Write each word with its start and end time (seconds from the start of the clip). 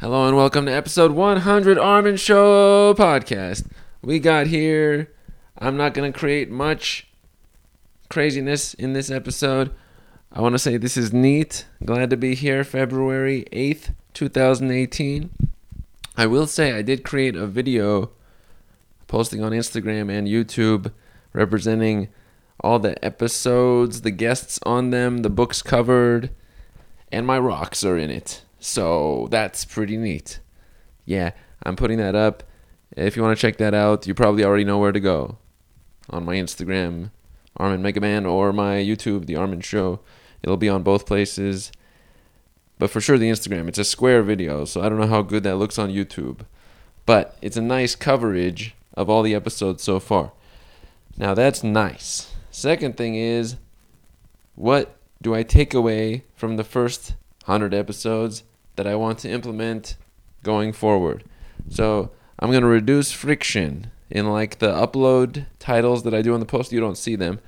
Hello 0.00 0.26
and 0.26 0.34
welcome 0.34 0.64
to 0.64 0.72
episode 0.72 1.10
100 1.10 1.78
Armin 1.78 2.16
Show 2.16 2.94
podcast. 2.94 3.66
We 4.00 4.18
got 4.18 4.46
here. 4.46 5.12
I'm 5.58 5.76
not 5.76 5.92
going 5.92 6.10
to 6.10 6.18
create 6.18 6.50
much 6.50 7.06
craziness 8.08 8.72
in 8.72 8.94
this 8.94 9.10
episode. 9.10 9.74
I 10.32 10.40
want 10.40 10.54
to 10.54 10.58
say 10.58 10.78
this 10.78 10.96
is 10.96 11.12
neat. 11.12 11.66
Glad 11.84 12.08
to 12.08 12.16
be 12.16 12.34
here 12.34 12.64
February 12.64 13.44
8th, 13.52 13.92
2018. 14.14 15.28
I 16.16 16.26
will 16.26 16.46
say 16.46 16.72
I 16.72 16.80
did 16.80 17.04
create 17.04 17.36
a 17.36 17.46
video 17.46 18.08
posting 19.06 19.44
on 19.44 19.52
Instagram 19.52 20.10
and 20.10 20.26
YouTube 20.26 20.92
representing 21.34 22.08
all 22.60 22.78
the 22.78 23.04
episodes, 23.04 24.00
the 24.00 24.10
guests 24.10 24.58
on 24.64 24.92
them, 24.92 25.18
the 25.18 25.28
books 25.28 25.60
covered, 25.60 26.30
and 27.12 27.26
my 27.26 27.38
rocks 27.38 27.84
are 27.84 27.98
in 27.98 28.08
it. 28.08 28.40
So 28.60 29.26
that's 29.30 29.64
pretty 29.64 29.96
neat. 29.96 30.38
Yeah, 31.06 31.32
I'm 31.64 31.76
putting 31.76 31.98
that 31.98 32.14
up. 32.14 32.44
If 32.96 33.16
you 33.16 33.22
want 33.22 33.36
to 33.36 33.40
check 33.40 33.56
that 33.56 33.74
out, 33.74 34.06
you 34.06 34.14
probably 34.14 34.44
already 34.44 34.64
know 34.64 34.78
where 34.78 34.92
to 34.92 35.00
go. 35.00 35.38
On 36.10 36.24
my 36.24 36.36
Instagram, 36.36 37.10
Armin 37.56 37.82
Megaman, 37.82 38.30
or 38.30 38.52
my 38.52 38.76
YouTube, 38.76 39.26
The 39.26 39.36
Armin 39.36 39.60
Show. 39.62 40.00
It'll 40.42 40.56
be 40.56 40.68
on 40.68 40.82
both 40.82 41.06
places. 41.06 41.72
But 42.78 42.90
for 42.90 43.00
sure, 43.00 43.18
the 43.18 43.30
Instagram. 43.30 43.68
It's 43.68 43.78
a 43.78 43.84
square 43.84 44.22
video, 44.22 44.64
so 44.64 44.82
I 44.82 44.88
don't 44.88 45.00
know 45.00 45.06
how 45.06 45.22
good 45.22 45.42
that 45.44 45.56
looks 45.56 45.78
on 45.78 45.90
YouTube. 45.90 46.40
But 47.06 47.36
it's 47.40 47.56
a 47.56 47.62
nice 47.62 47.94
coverage 47.94 48.74
of 48.94 49.08
all 49.08 49.22
the 49.22 49.34
episodes 49.34 49.82
so 49.82 50.00
far. 50.00 50.32
Now, 51.16 51.34
that's 51.34 51.62
nice. 51.62 52.32
Second 52.50 52.96
thing 52.96 53.14
is, 53.14 53.56
what 54.54 54.96
do 55.22 55.34
I 55.34 55.42
take 55.42 55.72
away 55.72 56.24
from 56.34 56.56
the 56.56 56.64
first 56.64 57.14
100 57.44 57.72
episodes 57.74 58.42
that 58.80 58.86
I 58.86 58.96
want 58.96 59.18
to 59.18 59.28
implement 59.28 59.96
going 60.42 60.72
forward. 60.72 61.22
So 61.68 62.12
I'm 62.38 62.50
going 62.50 62.62
to 62.62 62.66
reduce 62.66 63.12
friction 63.12 63.90
in 64.08 64.32
like 64.32 64.58
the 64.58 64.72
upload 64.72 65.44
titles 65.58 66.02
that 66.04 66.14
I 66.14 66.22
do 66.22 66.32
on 66.32 66.40
the 66.40 66.46
post. 66.46 66.72
You 66.72 66.80
don't 66.80 66.96
see 66.96 67.14
them, 67.14 67.40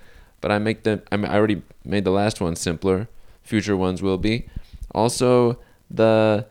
but 0.43 0.53
I 0.53 0.59
make 0.59 0.83
them. 0.83 1.01
I 1.11 1.17
already 1.35 1.63
made 1.87 2.05
the 2.05 2.11
last 2.11 2.43
one 2.43 2.55
simpler. 2.55 3.09
Future 3.43 3.79
ones 3.79 4.03
will 4.03 4.19
be. 4.19 4.51
Also 4.95 5.59
the 5.91 6.45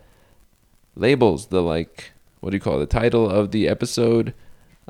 labels, 0.96 1.50
the 1.50 1.62
like, 1.62 2.14
what 2.40 2.50
do 2.50 2.58
you 2.58 2.62
call 2.62 2.78
it? 2.78 2.90
The 2.90 3.00
title 3.00 3.30
of 3.30 3.52
the 3.52 3.68
episode. 3.68 4.34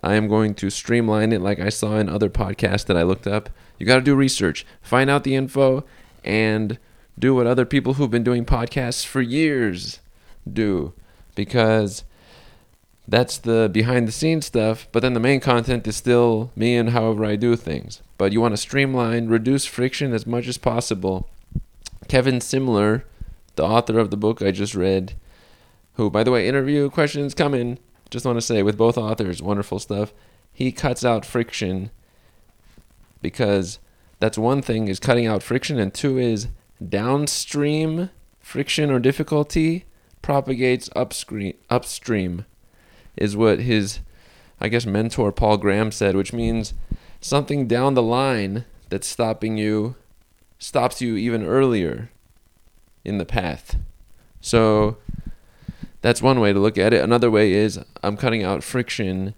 I 0.02 0.14
am 0.14 0.30
going 0.30 0.56
to 0.56 0.69
streamline 0.69 1.34
it 1.34 1.42
like 1.42 1.59
I 1.59 1.67
saw 1.67 1.97
in 1.97 2.08
other 2.08 2.30
podcasts 2.30 2.86
that 2.86 2.95
I 2.95 3.03
looked 3.03 3.28
up. 3.28 3.50
You 3.78 3.86
got 3.86 3.97
to 3.97 4.02
do 4.02 4.16
research, 4.16 4.66
find 4.81 5.09
out 5.09 5.25
the 5.25 5.36
info, 5.36 5.84
and 6.23 6.80
do 7.22 7.36
what 7.36 7.47
other 7.47 7.66
people 7.66 7.94
who've 7.94 8.11
been 8.11 8.23
doing 8.23 8.44
podcasts 8.44 9.05
for 9.05 9.22
years 9.22 10.00
do 10.52 10.91
because 11.36 12.03
that's 13.08 13.38
the 13.38 13.69
behind 13.72 14.08
the 14.08 14.11
scenes 14.11 14.47
stuff, 14.47 14.88
but 14.91 15.02
then 15.02 15.13
the 15.13 15.19
main 15.19 15.39
content 15.39 15.88
is 15.88 15.95
still 15.95 16.52
me 16.55 16.75
and 16.75 16.89
however 16.89 17.23
I 17.23 17.36
do 17.36 17.55
things. 17.55 18.02
But 18.17 18.31
you 18.31 18.41
want 18.41 18.53
to 18.53 18.58
streamline, 18.58 19.28
reduce 19.28 19.66
friction 19.66 20.13
as 20.13 20.25
much 20.25 20.47
as 20.47 20.58
possible. 20.58 21.30
Kevin 22.08 22.39
Simler, 22.39 23.03
the 23.56 23.63
author 23.63 24.00
of 24.00 24.09
the 24.09 24.17
book 24.17 24.41
I 24.41 24.52
just 24.52 24.73
read, 24.73 25.13
who, 25.94 26.09
by 26.09 26.23
the 26.23 26.31
way, 26.31 26.47
interview 26.47 26.89
questions 26.89 27.35
coming. 27.35 27.78
Just 28.09 28.25
want 28.25 28.38
to 28.38 28.41
say, 28.41 28.63
with 28.63 28.78
both 28.78 28.97
authors, 28.97 29.41
wonderful 29.41 29.78
stuff. 29.80 30.11
He 30.52 30.72
cuts 30.72 31.06
out 31.06 31.25
friction 31.25 31.91
because 33.22 33.80
that's 34.19 34.38
one 34.38 34.61
thing 34.61 34.88
is 34.88 35.00
cutting 35.00 35.28
out 35.28 35.44
friction, 35.44 35.80
and 35.80 35.94
two 35.94 36.17
is 36.17 36.47
downstream 36.90 38.10
friction 38.40 38.90
or 38.90 39.00
difficulty 39.00 39.86
propagates 40.22 40.90
upstream 40.96 41.54
upstream 41.70 42.46
is 43.16 43.36
what 43.36 43.60
his 43.60 44.00
I 44.60 44.68
guess 44.68 44.86
mentor 44.86 45.32
Paul 45.32 45.58
Graham 45.58 45.92
said, 45.92 46.16
which 46.16 46.34
means 46.34 46.74
something 47.20 47.68
down 47.68 47.96
the 47.96 48.04
line 48.04 48.66
that's 48.90 49.08
stopping 49.08 49.58
you 49.58 49.96
stops 50.59 51.02
you 51.02 51.16
even 51.16 51.44
earlier 51.44 52.12
in 53.03 53.18
the 53.18 53.25
path. 53.25 53.78
So 54.40 54.97
that's 56.02 56.22
one 56.22 56.40
way 56.40 56.53
to 56.53 56.59
look 56.59 56.78
at 56.78 56.94
it. 56.94 57.03
Another 57.03 57.31
way 57.31 57.53
is 57.53 57.80
I'm 58.03 58.18
cutting 58.18 58.44
out 58.44 58.64
friction 58.64 59.34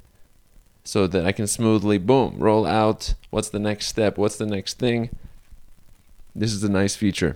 so 0.84 1.08
that 1.08 1.26
I 1.26 1.32
can 1.32 1.48
smoothly 1.48 1.98
boom 1.98 2.36
roll 2.40 2.66
out 2.66 3.14
what's 3.30 3.50
the 3.50 3.59
next 3.59 3.88
step, 3.88 4.18
what's 4.18 4.36
the 4.36 4.46
next 4.46 4.78
thing 4.78 5.09
this 6.36 6.54
is 6.54 6.64
a 6.64 6.70
nice 6.70 6.96
feature. 6.96 7.36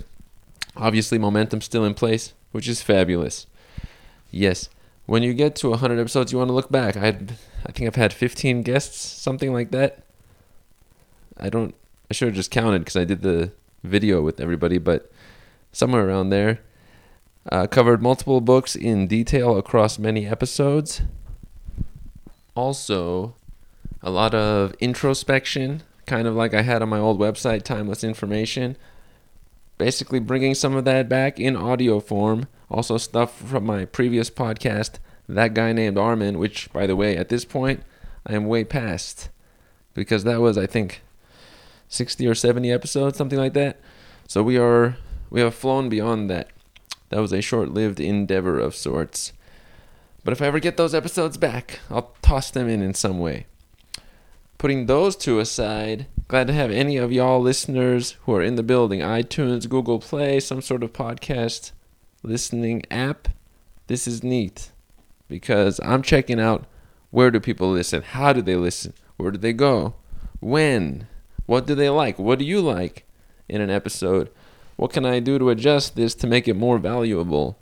Obviously, 0.76 1.18
momentum's 1.18 1.66
still 1.66 1.86
in 1.86 1.94
place, 1.94 2.34
which 2.52 2.68
is 2.68 2.82
fabulous. 2.82 3.48
Yes, 4.32 4.70
when 5.06 5.24
you 5.24 5.34
get 5.34 5.56
to 5.58 5.70
100 5.70 6.00
episodes, 6.00 6.32
you 6.32 6.38
want 6.38 6.50
to 6.50 6.54
look 6.54 6.72
back. 6.72 6.98
I 6.98 7.08
I 7.66 7.72
think 7.72 7.88
I've 7.88 7.96
had 7.96 8.14
15 8.14 8.62
guests, 8.62 8.98
something 8.98 9.52
like 9.54 9.72
that. 9.72 10.04
I 11.38 11.50
don't. 11.50 11.76
I 12.10 12.14
should 12.14 12.30
have 12.30 12.36
just 12.36 12.52
counted 12.52 12.80
because 12.80 12.96
I 12.96 13.06
did 13.06 13.22
the 13.22 13.52
video 13.84 14.22
with 14.22 14.40
everybody, 14.40 14.78
but 14.78 15.12
somewhere 15.72 16.08
around 16.08 16.30
there. 16.30 16.60
Uh, 17.50 17.66
covered 17.66 18.02
multiple 18.02 18.42
books 18.42 18.76
in 18.76 19.08
detail 19.08 19.58
across 19.58 19.98
many 19.98 20.28
episodes. 20.28 21.02
Also, 22.56 23.36
a 24.02 24.10
lot 24.10 24.34
of 24.34 24.74
introspection 24.82 25.84
kind 26.08 26.28
of 26.28 26.36
like 26.36 26.54
I 26.54 26.64
had 26.64 26.82
on 26.82 26.90
my 26.90 26.98
old 26.98 27.20
website, 27.20 27.64
Timeless 27.64 28.04
Information. 28.04 28.78
Basically, 29.78 30.20
bringing 30.20 30.56
some 30.56 30.76
of 30.76 30.86
that 30.86 31.08
back 31.08 31.40
in 31.40 31.56
audio 31.56 32.00
form. 32.00 32.48
Also, 32.72 32.98
stuff 32.98 33.38
from 33.38 33.66
my 33.66 33.86
previous 33.86 34.30
podcast, 34.30 34.94
That 35.30 35.54
Guy 35.54 35.74
Named 35.74 35.98
Armin, 35.98 36.40
which, 36.40 36.72
by 36.74 36.88
the 36.88 36.96
way, 36.96 37.16
at 37.16 37.30
this 37.30 37.46
point, 37.46 37.84
I 38.26 38.34
am 38.34 38.48
way 38.48 38.64
past. 38.64 39.30
Because 39.94 40.24
that 40.24 40.42
was, 40.42 40.58
I 40.58 40.66
think, 40.66 41.04
60 41.90 42.26
or 42.26 42.34
70 42.34 42.72
episodes, 42.72 43.18
something 43.18 43.38
like 43.38 43.54
that. 43.54 43.80
So 44.28 44.42
we 44.42 44.58
are, 44.58 44.98
we 45.30 45.42
have 45.42 45.54
flown 45.54 45.90
beyond 45.90 46.30
that. 46.30 46.50
That 47.10 47.22
was 47.22 47.32
a 47.32 47.42
short 47.42 47.70
lived 47.70 48.00
endeavor 48.00 48.60
of 48.60 48.76
sorts. 48.76 49.32
But 50.24 50.34
if 50.34 50.42
I 50.42 50.48
ever 50.48 50.60
get 50.60 50.76
those 50.76 50.96
episodes 50.96 51.38
back, 51.38 51.80
I'll 51.90 52.14
toss 52.22 52.52
them 52.52 52.68
in 52.68 52.82
in 52.82 52.94
some 52.94 53.20
way 53.20 53.46
putting 54.58 54.86
those 54.86 55.16
two 55.16 55.40
aside, 55.40 56.08
glad 56.28 56.48
to 56.48 56.54
have 56.54 56.72
any 56.72 56.98
of 56.98 57.12
y'all 57.12 57.40
listeners 57.40 58.18
who 58.24 58.34
are 58.34 58.42
in 58.42 58.56
the 58.56 58.64
building 58.64 59.02
iTunes, 59.02 59.70
Google 59.70 60.00
Play, 60.00 60.40
some 60.40 60.62
sort 60.62 60.84
of 60.84 60.94
podcast 60.94 61.72
listening 62.24 62.84
app. 62.90 63.28
This 63.88 64.08
is 64.08 64.24
neat 64.24 64.72
because 65.28 65.80
I'm 65.84 66.02
checking 66.02 66.40
out 66.40 66.66
where 67.12 67.32
do 67.32 67.40
people 67.40 67.72
listen? 67.72 68.02
How 68.02 68.34
do 68.34 68.42
they 68.42 68.56
listen? 68.56 68.94
Where 69.18 69.32
do 69.32 69.38
they 69.38 69.54
go? 69.54 69.94
When? 70.40 71.08
What 71.46 71.66
do 71.66 71.76
they 71.76 71.90
like? 71.90 72.20
What 72.20 72.40
do 72.40 72.46
you 72.46 72.60
like 72.60 73.06
in 73.48 73.62
an 73.62 73.70
episode? 73.70 74.30
What 74.76 74.92
can 74.92 75.06
I 75.06 75.20
do 75.20 75.40
to 75.40 75.50
adjust 75.50 75.96
this 75.96 76.14
to 76.16 76.28
make 76.28 76.48
it 76.48 76.56
more 76.56 76.78
valuable? 76.78 77.58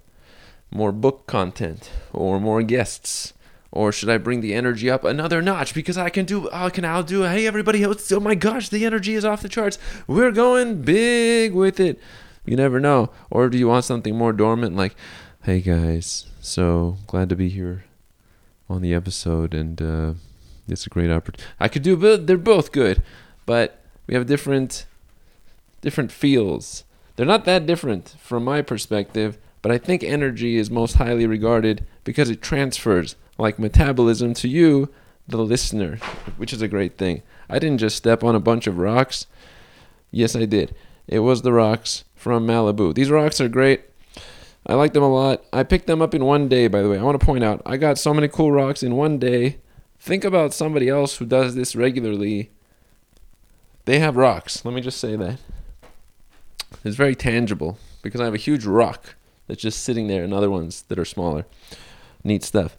More 0.71 0.91
book 0.91 1.27
content 1.27 1.91
or 2.11 2.39
more 2.39 2.63
guests 2.63 3.33
or 3.75 3.91
should 3.91 4.09
I 4.09 4.17
bring 4.17 4.39
the 4.39 4.55
energy 4.55 4.89
up 4.89 5.03
another 5.03 5.41
notch? 5.41 5.73
Because 5.75 5.97
I 5.97 6.09
can 6.09 6.25
do 6.25 6.49
I 6.51 6.69
can 6.69 6.85
outdo 6.85 7.23
hey 7.23 7.45
everybody 7.45 7.83
else. 7.83 8.11
Oh 8.11 8.21
my 8.21 8.33
gosh 8.33 8.69
the 8.69 8.85
energy 8.85 9.13
is 9.13 9.25
off 9.25 9.41
the 9.41 9.49
charts. 9.49 9.77
We're 10.07 10.31
going 10.31 10.81
big 10.81 11.53
with 11.53 11.79
it. 11.79 11.99
You 12.45 12.55
never 12.55 12.79
know. 12.79 13.11
Or 13.29 13.49
do 13.49 13.57
you 13.57 13.67
want 13.67 13.85
something 13.85 14.15
more 14.15 14.33
dormant? 14.33 14.75
Like 14.75 14.95
hey 15.43 15.59
guys 15.59 16.25
so 16.41 16.97
glad 17.05 17.29
to 17.29 17.35
be 17.35 17.49
here 17.49 17.83
on 18.69 18.81
the 18.81 18.93
episode 18.93 19.53
and 19.53 19.81
uh, 19.81 20.13
it's 20.67 20.87
a 20.87 20.89
great 20.89 21.11
opportunity 21.11 21.43
I 21.59 21.67
could 21.67 21.83
do 21.83 21.97
but 21.97 22.25
they're 22.25 22.37
both 22.37 22.71
good 22.71 23.03
but 23.45 23.81
we 24.07 24.15
have 24.15 24.25
different 24.25 24.85
different 25.81 26.11
feels. 26.11 26.85
They're 27.15 27.25
not 27.25 27.45
that 27.45 27.65
different 27.65 28.15
from 28.19 28.45
my 28.45 28.61
perspective 28.61 29.37
but 29.61 29.71
I 29.71 29.77
think 29.77 30.01
energy 30.01 30.55
is 30.55 30.71
most 30.71 30.93
highly 30.93 31.27
regarded 31.27 31.85
because 32.05 32.29
it 32.29 32.41
transfers 32.41 33.17
like 33.37 33.59
metabolism 33.59 34.33
to 34.35 34.47
you, 34.47 34.89
the 35.27 35.37
listener, 35.37 35.97
which 36.37 36.53
is 36.53 36.61
a 36.61 36.67
great 36.67 36.97
thing. 36.97 37.21
I 37.49 37.59
didn't 37.59 37.79
just 37.79 37.95
step 37.95 38.23
on 38.23 38.35
a 38.35 38.39
bunch 38.39 38.67
of 38.67 38.77
rocks. 38.77 39.27
Yes, 40.11 40.35
I 40.35 40.45
did. 40.45 40.75
It 41.07 41.19
was 41.19 41.41
the 41.41 41.53
rocks 41.53 42.03
from 42.15 42.47
Malibu. 42.47 42.93
These 42.93 43.11
rocks 43.11 43.41
are 43.41 43.49
great. 43.49 43.81
I 44.65 44.73
like 44.73 44.93
them 44.93 45.03
a 45.03 45.13
lot. 45.13 45.43
I 45.53 45.63
picked 45.63 45.87
them 45.87 46.01
up 46.01 46.15
in 46.15 46.25
one 46.25 46.47
day, 46.47 46.67
by 46.67 46.81
the 46.81 46.89
way. 46.89 46.97
I 46.97 47.03
want 47.03 47.19
to 47.19 47.25
point 47.25 47.43
out, 47.43 47.61
I 47.65 47.77
got 47.77 47.99
so 47.99 48.13
many 48.13 48.27
cool 48.27 48.51
rocks 48.51 48.81
in 48.81 48.95
one 48.95 49.19
day. 49.19 49.57
Think 49.99 50.23
about 50.23 50.53
somebody 50.53 50.89
else 50.89 51.17
who 51.17 51.25
does 51.25 51.55
this 51.55 51.75
regularly. 51.75 52.51
They 53.85 53.99
have 53.99 54.15
rocks. 54.15 54.65
Let 54.65 54.73
me 54.73 54.81
just 54.81 54.99
say 54.99 55.15
that. 55.15 55.39
It's 56.83 56.95
very 56.95 57.15
tangible 57.15 57.77
because 58.01 58.21
I 58.21 58.25
have 58.25 58.33
a 58.33 58.37
huge 58.37 58.65
rock 58.65 59.15
that's 59.47 59.61
just 59.61 59.83
sitting 59.83 60.07
there 60.07 60.23
and 60.23 60.33
other 60.33 60.49
ones 60.49 60.83
that 60.83 60.97
are 60.97 61.05
smaller. 61.05 61.45
Neat 62.23 62.43
stuff 62.43 62.77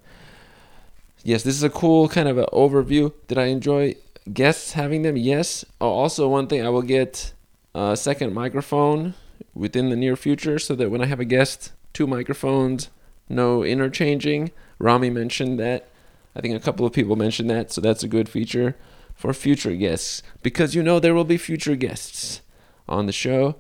yes, 1.26 1.42
this 1.42 1.56
is 1.56 1.62
a 1.62 1.70
cool 1.70 2.08
kind 2.08 2.28
of 2.28 2.38
an 2.38 2.46
overview. 2.52 3.12
Did 3.26 3.36
I 3.36 3.46
enjoy 3.46 3.96
guests 4.32 4.72
having 4.72 5.02
them? 5.02 5.16
Yes. 5.16 5.64
Oh, 5.80 5.90
also, 5.90 6.28
one 6.28 6.46
thing 6.46 6.64
I 6.64 6.68
will 6.68 6.82
get 6.82 7.32
a 7.74 7.96
second 7.96 8.32
microphone 8.32 9.14
within 9.52 9.90
the 9.90 9.96
near 9.96 10.16
future 10.16 10.58
so 10.58 10.74
that 10.76 10.90
when 10.90 11.02
I 11.02 11.06
have 11.06 11.20
a 11.20 11.24
guest, 11.24 11.72
two 11.92 12.06
microphones, 12.06 12.90
no 13.28 13.64
interchanging. 13.64 14.52
Rami 14.78 15.10
mentioned 15.10 15.58
that. 15.58 15.88
I 16.36 16.40
think 16.40 16.54
a 16.54 16.60
couple 16.60 16.86
of 16.86 16.92
people 16.92 17.16
mentioned 17.16 17.50
that, 17.50 17.72
so 17.72 17.80
that's 17.80 18.02
a 18.02 18.08
good 18.08 18.28
feature 18.28 18.76
for 19.14 19.32
future 19.32 19.74
guests 19.74 20.22
because 20.42 20.74
you 20.74 20.82
know 20.82 21.00
there 21.00 21.14
will 21.14 21.24
be 21.24 21.38
future 21.38 21.76
guests 21.76 22.42
on 22.88 23.06
the 23.06 23.12
show. 23.12 23.56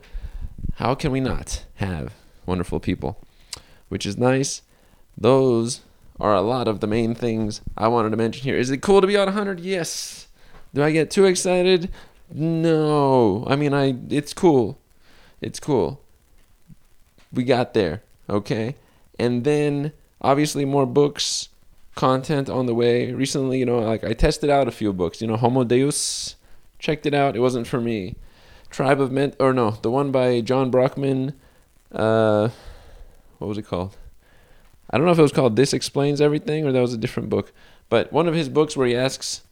How 0.74 0.94
can 0.94 1.10
we 1.10 1.20
not 1.20 1.64
have 1.76 2.12
wonderful 2.44 2.78
people? 2.78 3.18
Which 3.88 4.04
is 4.04 4.18
nice. 4.18 4.60
Those 5.16 5.80
are 6.18 6.34
a 6.34 6.40
lot 6.40 6.68
of 6.68 6.80
the 6.80 6.86
main 6.86 7.14
things 7.14 7.60
I 7.76 7.88
wanted 7.88 8.10
to 8.10 8.16
mention 8.16 8.44
here. 8.44 8.56
Is 8.56 8.70
it 8.70 8.82
cool 8.82 9.00
to 9.00 9.06
be 9.06 9.16
on 9.16 9.26
100? 9.26 9.60
Yes. 9.60 10.28
Do 10.74 10.82
I 10.82 10.90
get 10.90 11.10
too 11.10 11.24
excited? 11.24 11.90
No. 12.32 13.44
I 13.46 13.56
mean, 13.56 13.72
I 13.74 13.96
it's 14.08 14.32
cool. 14.32 14.78
It's 15.40 15.60
cool. 15.60 16.02
We 17.32 17.44
got 17.44 17.74
there, 17.74 18.02
okay? 18.28 18.76
And 19.18 19.44
then 19.44 19.92
obviously 20.20 20.64
more 20.64 20.86
books, 20.86 21.50
content 21.94 22.48
on 22.48 22.66
the 22.66 22.74
way. 22.74 23.12
Recently, 23.12 23.58
you 23.58 23.66
know, 23.66 23.78
like 23.78 24.04
I 24.04 24.12
tested 24.12 24.50
out 24.50 24.68
a 24.68 24.72
few 24.72 24.92
books. 24.92 25.20
You 25.20 25.26
know, 25.26 25.36
Homo 25.36 25.64
Deus, 25.64 26.36
checked 26.78 27.06
it 27.06 27.14
out. 27.14 27.36
It 27.36 27.40
wasn't 27.40 27.66
for 27.66 27.80
me. 27.80 28.16
Tribe 28.70 29.00
of 29.00 29.12
Men, 29.12 29.34
or 29.38 29.52
no, 29.52 29.70
the 29.70 29.90
one 29.90 30.10
by 30.10 30.40
John 30.40 30.70
Brockman. 30.70 31.34
Uh, 31.92 32.50
what 33.38 33.48
was 33.48 33.58
it 33.58 33.66
called? 33.66 33.96
I 34.90 34.96
don't 34.96 35.06
know 35.06 35.12
if 35.12 35.18
it 35.18 35.22
was 35.22 35.32
called 35.32 35.56
This 35.56 35.72
Explains 35.72 36.20
Everything 36.20 36.66
or 36.66 36.72
that 36.72 36.80
was 36.80 36.94
a 36.94 36.98
different 36.98 37.28
book. 37.28 37.52
But 37.88 38.12
one 38.12 38.28
of 38.28 38.34
his 38.34 38.48
books 38.48 38.76
where 38.76 38.86
he 38.86 38.96
asks 38.96 39.42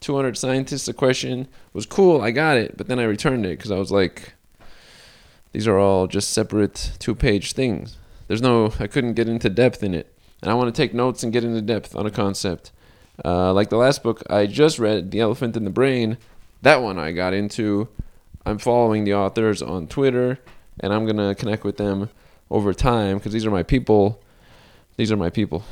200 0.00 0.36
scientists 0.36 0.88
a 0.88 0.94
question 0.94 1.48
was 1.72 1.86
cool. 1.86 2.20
I 2.20 2.30
got 2.30 2.56
it, 2.56 2.76
but 2.76 2.88
then 2.88 2.98
I 2.98 3.04
returned 3.04 3.46
it 3.46 3.56
because 3.56 3.70
I 3.70 3.78
was 3.78 3.90
like, 3.90 4.34
these 5.52 5.66
are 5.66 5.78
all 5.78 6.06
just 6.06 6.30
separate 6.30 6.92
two 6.98 7.14
page 7.14 7.52
things. 7.52 7.96
There's 8.28 8.42
no, 8.42 8.72
I 8.78 8.86
couldn't 8.86 9.14
get 9.14 9.28
into 9.28 9.48
depth 9.48 9.82
in 9.82 9.94
it. 9.94 10.12
And 10.42 10.50
I 10.50 10.54
want 10.54 10.74
to 10.74 10.82
take 10.82 10.92
notes 10.92 11.22
and 11.22 11.32
get 11.32 11.44
into 11.44 11.62
depth 11.62 11.96
on 11.96 12.06
a 12.06 12.10
concept. 12.10 12.70
Uh, 13.24 13.52
like 13.52 13.70
the 13.70 13.76
last 13.76 14.02
book 14.02 14.22
I 14.28 14.46
just 14.46 14.78
read, 14.78 15.10
The 15.10 15.20
Elephant 15.20 15.56
in 15.56 15.64
the 15.64 15.70
Brain, 15.70 16.18
that 16.62 16.82
one 16.82 16.98
I 16.98 17.12
got 17.12 17.32
into. 17.32 17.88
I'm 18.44 18.58
following 18.58 19.04
the 19.04 19.14
authors 19.14 19.62
on 19.62 19.86
Twitter 19.86 20.38
and 20.80 20.92
I'm 20.92 21.04
going 21.04 21.16
to 21.16 21.34
connect 21.34 21.64
with 21.64 21.76
them 21.76 22.10
over 22.50 22.74
time 22.74 23.18
because 23.18 23.32
these 23.32 23.46
are 23.46 23.50
my 23.50 23.62
people 23.62 24.20
these 24.96 25.10
are 25.12 25.16
my 25.16 25.30
people. 25.30 25.64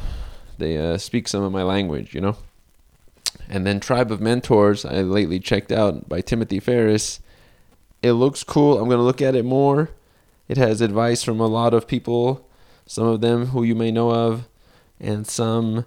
They 0.58 0.78
uh, 0.78 0.98
speak 0.98 1.28
some 1.28 1.42
of 1.42 1.52
my 1.52 1.62
language, 1.62 2.14
you 2.14 2.20
know. 2.20 2.36
And 3.48 3.66
then 3.66 3.80
Tribe 3.80 4.10
of 4.10 4.20
Mentors, 4.20 4.84
I 4.84 5.02
lately 5.02 5.40
checked 5.40 5.72
out 5.72 6.08
by 6.08 6.20
Timothy 6.20 6.60
Ferriss. 6.60 7.20
It 8.02 8.12
looks 8.12 8.44
cool. 8.44 8.78
I'm 8.78 8.88
gonna 8.88 9.02
look 9.02 9.22
at 9.22 9.34
it 9.34 9.44
more. 9.44 9.90
It 10.48 10.56
has 10.56 10.80
advice 10.80 11.22
from 11.22 11.40
a 11.40 11.46
lot 11.46 11.72
of 11.72 11.86
people, 11.86 12.48
some 12.86 13.06
of 13.06 13.20
them 13.20 13.46
who 13.46 13.62
you 13.62 13.74
may 13.74 13.90
know 13.90 14.10
of, 14.10 14.48
and 15.00 15.26
some 15.26 15.86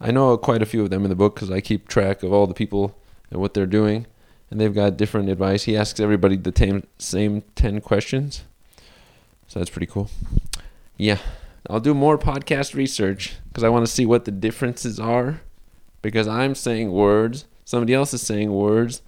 I 0.00 0.10
know 0.10 0.36
quite 0.36 0.62
a 0.62 0.66
few 0.66 0.82
of 0.82 0.90
them 0.90 1.04
in 1.04 1.10
the 1.10 1.16
book 1.16 1.34
because 1.36 1.50
I 1.50 1.60
keep 1.60 1.86
track 1.86 2.22
of 2.22 2.32
all 2.32 2.46
the 2.46 2.54
people 2.54 2.98
and 3.30 3.40
what 3.40 3.54
they're 3.54 3.66
doing, 3.66 4.06
and 4.50 4.60
they've 4.60 4.74
got 4.74 4.96
different 4.96 5.28
advice. 5.28 5.64
He 5.64 5.76
asks 5.76 6.00
everybody 6.00 6.36
the 6.36 6.50
tam- 6.50 6.86
same 6.98 7.42
ten 7.54 7.80
questions, 7.80 8.42
so 9.46 9.60
that's 9.60 9.70
pretty 9.70 9.86
cool. 9.86 10.10
Yeah. 10.96 11.18
I'll 11.70 11.80
do 11.80 11.94
more 11.94 12.18
podcast 12.18 12.74
research 12.74 13.36
because 13.48 13.62
I 13.62 13.68
want 13.68 13.86
to 13.86 13.92
see 13.92 14.04
what 14.04 14.24
the 14.24 14.30
differences 14.30 14.98
are. 14.98 15.40
Because 16.00 16.26
I'm 16.26 16.56
saying 16.56 16.90
words, 16.90 17.44
somebody 17.64 17.94
else 17.94 18.12
is 18.12 18.22
saying 18.22 18.52
words. 18.52 19.02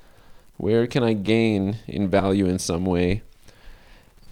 Where 0.57 0.87
can 0.87 1.03
I 1.03 1.15
gain 1.15 1.79
in 1.89 2.09
value 2.09 2.47
in 2.47 2.61
some 2.61 2.85
way? 2.85 3.23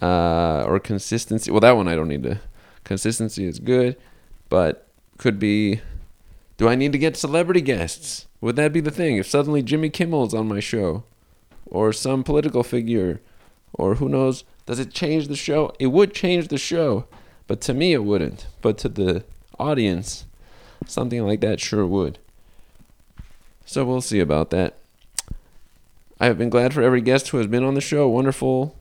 Uh, 0.00 0.64
or 0.66 0.78
consistency. 0.78 1.50
Well, 1.50 1.60
that 1.60 1.76
one 1.76 1.88
I 1.88 1.96
don't 1.96 2.08
need 2.08 2.22
to. 2.22 2.40
Consistency 2.84 3.44
is 3.44 3.58
good, 3.58 3.96
but 4.48 4.88
could 5.18 5.38
be. 5.38 5.80
Do 6.58 6.68
I 6.68 6.76
need 6.76 6.92
to 6.92 6.98
get 6.98 7.16
celebrity 7.16 7.60
guests? 7.60 8.28
Would 8.40 8.56
that 8.56 8.72
be 8.72 8.80
the 8.80 8.90
thing? 8.90 9.16
If 9.16 9.26
suddenly 9.26 9.62
Jimmy 9.62 9.90
Kimmel's 9.90 10.34
on 10.34 10.46
my 10.46 10.60
show, 10.60 11.04
or 11.66 11.92
some 11.92 12.22
political 12.22 12.62
figure, 12.62 13.20
or 13.72 13.96
who 13.96 14.08
knows, 14.08 14.44
does 14.66 14.78
it 14.78 14.92
change 14.92 15.26
the 15.26 15.36
show? 15.36 15.72
It 15.80 15.88
would 15.88 16.14
change 16.14 16.48
the 16.48 16.58
show 16.58 17.06
but 17.46 17.60
to 17.62 17.74
me, 17.74 17.92
it 17.92 18.04
wouldn't. 18.04 18.46
But 18.60 18.78
to 18.78 18.88
the 18.88 19.24
audience, 19.58 20.24
something 20.86 21.26
like 21.26 21.40
that 21.40 21.60
sure 21.60 21.86
would. 21.86 22.18
So 23.64 23.84
we'll 23.84 24.00
see 24.00 24.20
about 24.20 24.50
that. 24.50 24.76
I 26.20 26.26
have 26.26 26.38
been 26.38 26.50
glad 26.50 26.74
for 26.74 26.82
every 26.82 27.00
guest 27.00 27.28
who 27.28 27.38
has 27.38 27.46
been 27.46 27.64
on 27.64 27.74
the 27.74 27.80
show. 27.80 28.08
Wonderful 28.08 28.76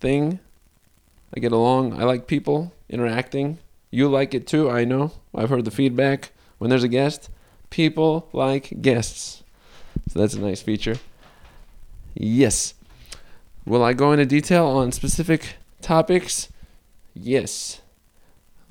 thing. 0.00 0.40
I 1.36 1.40
get 1.40 1.52
along. 1.52 2.00
I 2.00 2.04
like 2.04 2.26
people 2.26 2.72
interacting. 2.88 3.58
You 3.90 4.08
like 4.08 4.32
it 4.32 4.46
too, 4.46 4.70
I 4.70 4.84
know. 4.84 5.12
I've 5.34 5.50
heard 5.50 5.66
the 5.66 5.70
feedback 5.70 6.32
when 6.56 6.70
there's 6.70 6.82
a 6.82 6.88
guest. 6.88 7.28
People 7.68 8.28
like 8.32 8.80
guests. 8.80 9.42
So 10.08 10.18
that's 10.18 10.34
a 10.34 10.40
nice 10.40 10.62
feature. 10.62 10.96
Yes. 12.14 12.72
Will 13.66 13.84
I 13.84 13.92
go 13.92 14.12
into 14.12 14.24
detail 14.24 14.66
on 14.66 14.92
specific 14.92 15.56
topics? 15.82 16.48
Yes. 17.14 17.81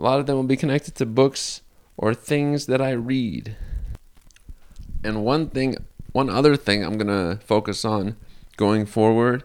A 0.01 0.03
lot 0.03 0.19
of 0.19 0.25
them 0.25 0.36
will 0.36 0.44
be 0.44 0.57
connected 0.57 0.95
to 0.95 1.06
books 1.06 1.62
or 1.95 2.15
things 2.15 2.65
that 2.65 2.81
I 2.81 2.89
read. 2.89 3.56
And 5.03 5.24
one 5.24 5.48
thing, 5.48 5.75
one 6.12 6.27
other 6.27 6.56
thing 6.56 6.83
I'm 6.83 6.98
going 6.98 7.06
to 7.06 7.39
focus 7.45 7.86
on 7.86 8.15
going 8.57 8.88
forward 8.88 9.44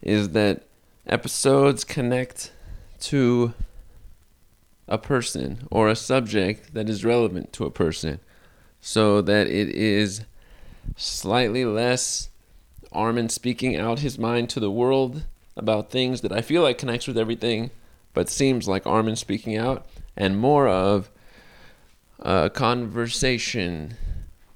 is 0.00 0.30
that 0.30 0.62
episodes 1.06 1.84
connect 1.84 2.52
to 3.00 3.52
a 4.88 4.96
person 4.96 5.68
or 5.70 5.90
a 5.90 5.96
subject 5.96 6.72
that 6.72 6.88
is 6.88 7.04
relevant 7.04 7.52
to 7.52 7.66
a 7.66 7.70
person 7.70 8.18
so 8.80 9.20
that 9.20 9.46
it 9.46 9.68
is 9.68 10.24
slightly 10.96 11.66
less 11.66 12.30
Armin 12.92 13.28
speaking 13.28 13.76
out 13.76 13.98
his 13.98 14.18
mind 14.18 14.48
to 14.48 14.60
the 14.60 14.70
world 14.70 15.24
about 15.54 15.90
things 15.90 16.22
that 16.22 16.32
I 16.32 16.40
feel 16.40 16.62
like 16.62 16.78
connects 16.78 17.06
with 17.06 17.18
everything 17.18 17.70
but 18.14 18.28
seems 18.28 18.68
like 18.68 18.86
Armin 18.86 19.16
speaking 19.16 19.56
out, 19.56 19.86
and 20.16 20.38
more 20.38 20.68
of 20.68 21.10
a 22.18 22.50
conversation 22.50 23.96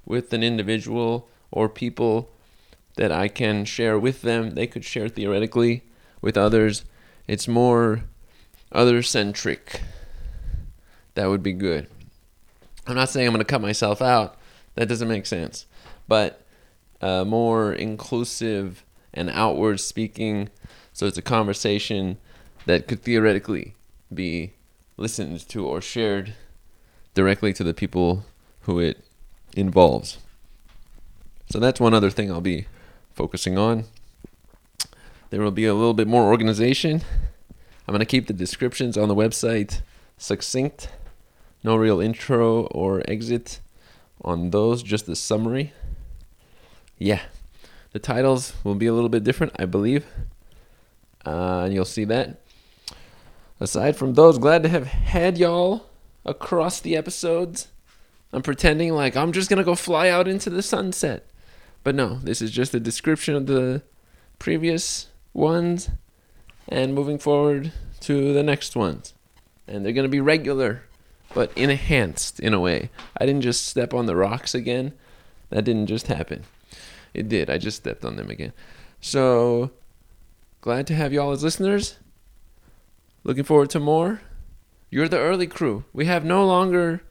with 0.04 0.32
an 0.32 0.42
individual 0.42 1.28
or 1.50 1.68
people 1.68 2.30
that 2.96 3.12
I 3.12 3.28
can 3.28 3.64
share 3.64 3.98
with 3.98 4.22
them. 4.22 4.50
They 4.50 4.66
could 4.66 4.84
share 4.84 5.08
theoretically 5.08 5.82
with 6.20 6.36
others. 6.36 6.84
It's 7.26 7.48
more 7.48 8.04
other 8.72 9.02
centric. 9.02 9.80
That 11.14 11.28
would 11.28 11.42
be 11.42 11.52
good. 11.52 11.88
I'm 12.86 12.94
not 12.94 13.08
saying 13.08 13.26
I'm 13.26 13.32
going 13.32 13.44
to 13.44 13.50
cut 13.50 13.60
myself 13.60 14.00
out. 14.00 14.38
That 14.74 14.88
doesn't 14.88 15.08
make 15.08 15.26
sense. 15.26 15.66
But 16.06 16.42
uh, 17.00 17.24
more 17.24 17.72
inclusive 17.72 18.84
and 19.12 19.30
outward 19.30 19.80
speaking. 19.80 20.50
So 20.92 21.06
it's 21.06 21.18
a 21.18 21.22
conversation 21.22 22.18
that 22.66 22.86
could 22.86 23.02
theoretically 23.02 23.74
be 24.12 24.52
listened 24.96 25.48
to 25.48 25.66
or 25.66 25.80
shared 25.80 26.34
directly 27.14 27.52
to 27.52 27.64
the 27.64 27.74
people 27.74 28.24
who 28.62 28.78
it 28.78 29.02
involves. 29.56 30.18
So 31.48 31.58
that's 31.58 31.80
one 31.80 31.94
other 31.94 32.10
thing 32.10 32.30
I'll 32.30 32.40
be 32.40 32.66
focusing 33.14 33.56
on. 33.56 33.84
There 35.30 35.40
will 35.40 35.50
be 35.50 35.64
a 35.64 35.74
little 35.74 35.94
bit 35.94 36.08
more 36.08 36.24
organization. 36.24 37.02
I'm 37.86 37.92
going 37.92 38.00
to 38.00 38.06
keep 38.06 38.26
the 38.26 38.32
descriptions 38.32 38.96
on 38.96 39.08
the 39.08 39.14
website 39.14 39.80
succinct. 40.18 40.88
No 41.62 41.76
real 41.76 42.00
intro 42.00 42.66
or 42.66 43.02
exit 43.08 43.60
on 44.22 44.50
those, 44.50 44.82
just 44.82 45.06
the 45.06 45.16
summary. 45.16 45.72
Yeah. 46.98 47.22
The 47.92 47.98
titles 47.98 48.54
will 48.64 48.74
be 48.74 48.86
a 48.86 48.92
little 48.92 49.08
bit 49.08 49.24
different, 49.24 49.52
I 49.58 49.66
believe. 49.66 50.04
Uh, 51.24 51.62
and 51.64 51.74
you'll 51.74 51.84
see 51.84 52.04
that 52.04 52.40
aside 53.60 53.96
from 53.96 54.14
those, 54.14 54.38
glad 54.38 54.62
to 54.62 54.68
have 54.68 54.86
had 54.86 55.38
y'all 55.38 55.86
across 56.24 56.80
the 56.80 56.96
episodes. 56.96 57.68
I'm 58.32 58.42
pretending 58.42 58.92
like 58.92 59.16
I'm 59.16 59.32
just 59.32 59.48
going 59.48 59.58
to 59.58 59.64
go 59.64 59.74
fly 59.74 60.08
out 60.08 60.28
into 60.28 60.50
the 60.50 60.62
sunset. 60.62 61.26
But 61.82 61.94
no, 61.94 62.18
this 62.18 62.42
is 62.42 62.50
just 62.50 62.74
a 62.74 62.80
description 62.80 63.34
of 63.34 63.46
the 63.46 63.82
previous 64.38 65.06
ones 65.32 65.88
and 66.68 66.94
moving 66.94 67.18
forward 67.18 67.72
to 68.00 68.32
the 68.32 68.42
next 68.42 68.74
ones. 68.74 69.14
And 69.68 69.84
they're 69.84 69.92
going 69.92 70.04
to 70.04 70.08
be 70.08 70.20
regular, 70.20 70.82
but 71.32 71.56
enhanced 71.56 72.40
in 72.40 72.54
a 72.54 72.60
way. 72.60 72.90
I 73.20 73.26
didn't 73.26 73.42
just 73.42 73.66
step 73.66 73.94
on 73.94 74.06
the 74.06 74.16
rocks 74.16 74.54
again. 74.54 74.92
That 75.50 75.64
didn't 75.64 75.86
just 75.86 76.08
happen. 76.08 76.44
It 77.14 77.28
did. 77.28 77.48
I 77.48 77.58
just 77.58 77.78
stepped 77.78 78.04
on 78.04 78.16
them 78.16 78.30
again. 78.30 78.52
So, 79.00 79.70
glad 80.60 80.86
to 80.88 80.94
have 80.94 81.12
y'all 81.12 81.32
as 81.32 81.42
listeners. 81.42 81.96
Looking 83.26 83.42
forward 83.42 83.70
to 83.70 83.80
more? 83.80 84.20
You're 84.88 85.08
the 85.08 85.18
early 85.18 85.48
crew. 85.48 85.84
We 85.92 86.04
have 86.04 86.24
no 86.24 86.46
longer 86.46 87.02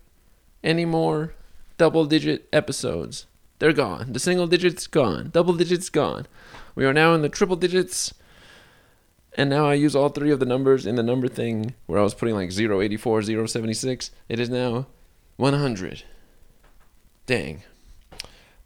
any 0.64 0.86
more 0.86 1.34
double 1.78 2.06
digit 2.06 2.48
episodes. 2.54 3.26
They're 3.60 3.74
gone. 3.74 4.14
The 4.14 4.20
single 4.22 4.48
digits 4.48 4.88
gone. 4.88 5.30
Double 5.34 5.54
digits 5.56 5.90
gone. 5.90 6.26
We 6.74 6.86
are 6.86 6.94
now 6.94 7.14
in 7.16 7.22
the 7.22 7.28
triple 7.28 7.58
digits. 7.58 8.14
And 9.34 9.50
now 9.50 9.68
I 9.68 9.74
use 9.74 9.94
all 9.94 10.08
three 10.08 10.32
of 10.32 10.40
the 10.40 10.46
numbers 10.46 10.86
in 10.86 10.96
the 10.96 11.04
number 11.04 11.28
thing 11.28 11.76
where 11.86 12.00
I 12.00 12.04
was 12.04 12.14
putting 12.14 12.36
like 12.36 12.58
084, 12.58 13.24
076. 13.24 14.12
It 14.30 14.40
is 14.40 14.50
now 14.50 14.88
100. 15.36 16.04
Dang. 17.26 17.64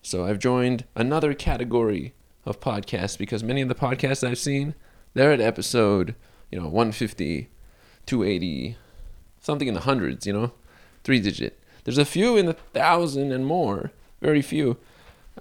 So 0.04 0.24
I've 0.24 0.38
joined 0.38 0.86
another 0.94 1.34
category 1.34 2.14
of 2.46 2.60
podcasts 2.60 3.18
because 3.18 3.44
many 3.44 3.62
of 3.62 3.70
the 3.70 3.74
podcasts 3.74 4.26
I've 4.26 4.38
seen, 4.38 4.76
they're 5.16 5.32
at 5.32 5.42
episode, 5.42 6.14
you 6.52 6.60
know, 6.60 6.66
150, 6.66 7.50
280, 8.06 8.78
something 9.40 9.68
in 9.68 9.74
the 9.74 9.82
hundreds, 9.82 10.26
you 10.26 10.34
know, 10.34 10.52
three 11.04 11.20
digit. 11.20 11.60
There's 11.84 11.98
a 11.98 12.06
few 12.06 12.38
in 12.38 12.46
the 12.46 12.54
thousand 12.54 13.32
and 13.32 13.46
more, 13.46 13.92
very 14.22 14.42
few. 14.42 14.78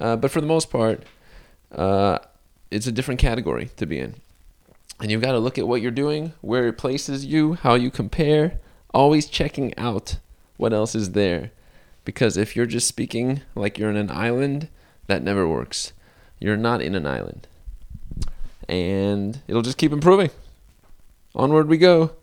Uh, 0.00 0.16
but 0.16 0.30
for 0.30 0.40
the 0.40 0.46
most 0.46 0.70
part, 0.70 1.02
uh, 1.72 2.18
it's 2.70 2.86
a 2.86 2.92
different 2.92 3.20
category 3.20 3.70
to 3.76 3.86
be 3.86 3.98
in. 3.98 4.14
And 5.00 5.10
you've 5.10 5.22
got 5.22 5.32
to 5.32 5.38
look 5.38 5.58
at 5.58 5.68
what 5.68 5.80
you're 5.80 5.90
doing, 5.90 6.32
where 6.40 6.66
it 6.66 6.78
places 6.78 7.24
you, 7.24 7.54
how 7.54 7.74
you 7.74 7.90
compare, 7.90 8.58
always 8.92 9.26
checking 9.26 9.76
out 9.78 10.18
what 10.56 10.72
else 10.72 10.94
is 10.94 11.12
there. 11.12 11.52
Because 12.04 12.36
if 12.36 12.56
you're 12.56 12.66
just 12.66 12.88
speaking 12.88 13.42
like 13.54 13.78
you're 13.78 13.90
in 13.90 13.96
an 13.96 14.10
island, 14.10 14.68
that 15.06 15.22
never 15.22 15.46
works. 15.46 15.92
You're 16.40 16.56
not 16.56 16.80
in 16.80 16.94
an 16.94 17.06
island. 17.06 17.46
And 18.68 19.40
it'll 19.46 19.62
just 19.62 19.78
keep 19.78 19.92
improving. 19.92 20.30
Onward 21.38 21.68
we 21.68 21.78
go. 21.78 22.16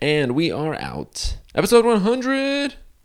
And 0.00 0.34
we 0.34 0.50
are 0.50 0.74
out. 0.76 1.36
Episode 1.54 1.84
100. 1.84 2.74